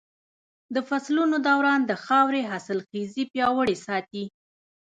[0.73, 4.23] د فصلونو دوران د خاورې حاصلخېزي پياوړې ساتي.